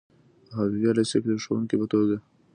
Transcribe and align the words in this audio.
په 0.47 0.51
حبیبیه 0.59 0.91
لیسه 0.97 1.17
کې 1.23 1.29
د 1.31 1.35
ښوونکي 1.43 1.75
په 1.79 1.85
توګه. 1.93 2.17